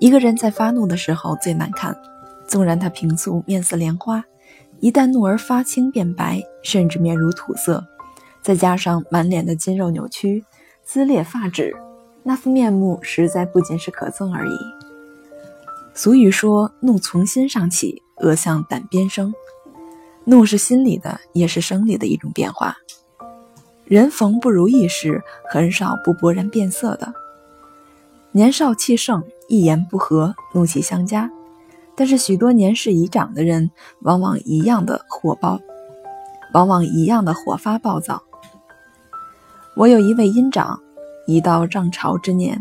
[0.00, 1.96] 一个人在发怒的时候最难看，
[2.46, 4.24] 纵然他平素面似莲花，
[4.78, 7.84] 一旦怒而发青变白，甚至面如土色，
[8.40, 10.44] 再加上满脸的筋肉扭曲、
[10.84, 11.74] 撕裂发指，
[12.22, 14.58] 那副面目实在不仅是可憎而已。
[15.94, 19.34] 俗语说：“怒从心上起，恶向胆边生。”
[20.24, 22.76] 怒是心理的，也是生理的一种变化。
[23.84, 27.12] 人逢不如意时，很少不勃然变色的。
[28.32, 31.30] 年少气盛，一言不合怒气相加；
[31.96, 35.58] 但是许多年事已长的人，往往一样的火爆，
[36.52, 38.22] 往往一样的火发暴躁。
[39.74, 40.78] 我有一位阴长，
[41.26, 42.60] 已到涨潮之年，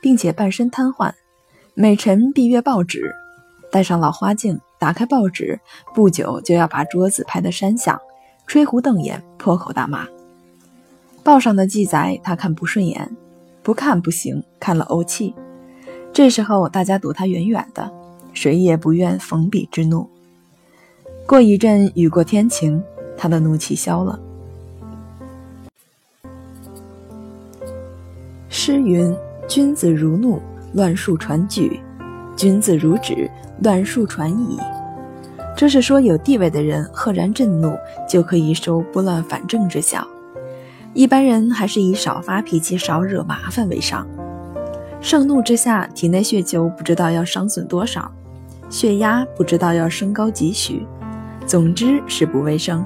[0.00, 1.12] 并且半身瘫痪，
[1.74, 3.12] 每晨必阅报纸，
[3.72, 5.58] 戴上老花镜，打开报纸，
[5.94, 8.00] 不久就要把桌子拍得山响，
[8.46, 10.06] 吹胡瞪眼，破口大骂。
[11.24, 13.10] 报上的记载他看不顺眼。
[13.68, 15.34] 不看不行，看了怄气。
[16.10, 17.92] 这时候大家躲他远远的，
[18.32, 20.08] 谁也不愿逢彼之怒。
[21.26, 22.82] 过一阵雨过天晴，
[23.14, 24.18] 他的怒气消了。
[28.48, 29.14] 诗云
[29.46, 30.40] ：“君子如怒，
[30.72, 31.68] 乱数传举；
[32.34, 33.30] 君子如止，
[33.62, 34.58] 乱数传矣。”
[35.54, 37.76] 这是说有地位的人赫然震怒，
[38.08, 40.08] 就可以收拨乱反正之效。
[40.94, 44.06] 一般人还是以少发脾气、少惹麻烦为上。
[45.00, 48.10] 盛怒之下，体内血球不知道要伤损多少，
[48.68, 50.86] 血压不知道要升高几许，
[51.46, 52.84] 总之是不卫生。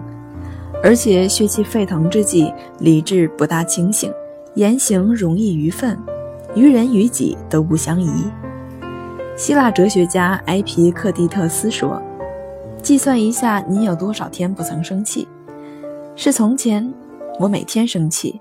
[0.82, 4.12] 而且血气沸腾之际，理智不大清醒，
[4.56, 5.96] 言行容易愚愤，
[6.54, 8.10] 于人于己都不相宜。
[9.36, 12.02] 希腊哲学家埃皮克蒂特斯说
[12.82, 15.26] ：“计算一下，你有多少天不曾生气？
[16.14, 16.92] 是从前。”
[17.38, 18.40] 我每天生气，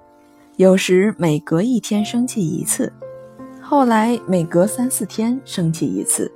[0.57, 2.91] 有时每隔一天生气一次，
[3.61, 6.29] 后来每隔三四天生气一次。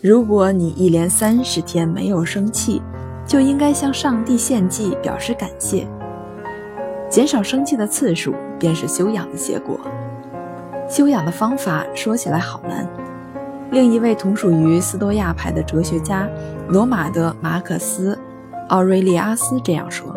[0.00, 2.80] 如果你一连三十天没有生气，
[3.26, 5.86] 就应该向上帝献祭，表示感谢。
[7.10, 9.78] 减少生气的次数，便是修养的结果。
[10.88, 12.88] 修养的方法说起来好难。
[13.70, 16.26] 另一位同属于斯多亚派的哲学家，
[16.68, 18.14] 罗马的马克思·
[18.68, 20.16] 奥瑞利阿斯这样说。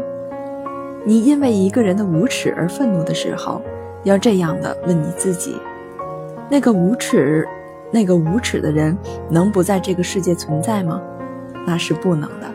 [1.06, 3.62] 你因为一个人的无耻而愤怒的时候，
[4.04, 5.58] 要这样的问你自己：
[6.50, 7.48] 那个无耻、
[7.92, 8.98] 那个无耻的人
[9.30, 11.02] 能不在这个世界存在吗？
[11.68, 12.48] 那是不能的，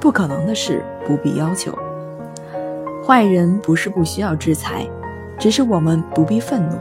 [0.00, 1.72] 不可能的事不必要求。
[3.06, 4.86] 坏人不是不需要制裁，
[5.38, 6.76] 只是我们不必愤怒。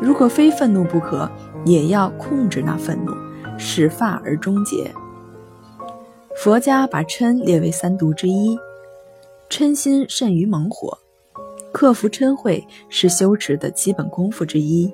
[0.00, 1.30] 如果非愤怒不可，
[1.64, 3.12] 也要控制那愤怒，
[3.58, 4.90] 使发而终结。
[6.36, 8.58] 佛家把嗔列为三毒之一。
[9.48, 10.98] 嗔心甚于猛火，
[11.72, 14.92] 克服嗔恚是修持的基本功夫之一。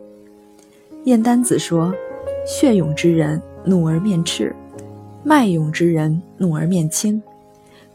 [1.04, 1.94] 燕丹子说
[2.46, 4.52] ：“血勇之人，怒而面赤；
[5.24, 7.20] 脉勇之人，怒而面青；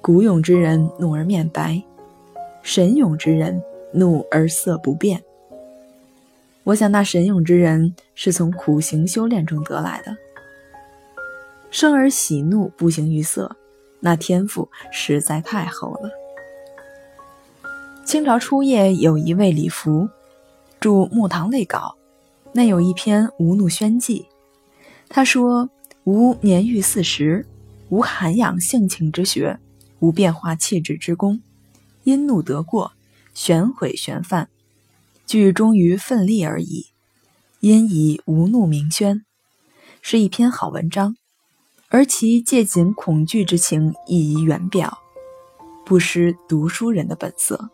[0.02, 1.84] 骨勇之人，怒而面白；
[2.64, 3.62] 神勇之人，
[3.92, 5.22] 怒而色不变。”
[6.64, 10.18] 我想，那神勇之人是从苦行修炼中得来的。
[11.70, 13.56] 生而喜怒不形于色，
[14.00, 16.10] 那天赋实在太厚了。
[18.06, 20.08] 清朝初叶有一位李福，
[20.80, 21.98] 著《木堂类稿》，
[22.54, 24.20] 内有一篇《无怒宣记》。
[25.10, 25.72] 他说
[26.06, 27.48] ：“无年逾四十，
[27.90, 29.60] 无涵养性情之学，
[29.98, 31.42] 无变化气质之功，
[32.04, 32.92] 因怒得过，
[33.34, 34.50] 旋毁旋犯，
[35.26, 36.86] 具忠于奋力而已。
[37.60, 39.26] 因以无怒名宣，
[40.04, 41.16] 是一篇好文章，
[41.90, 45.00] 而其借景恐惧之情溢于言表，
[45.84, 47.72] 不失读书人的本色。”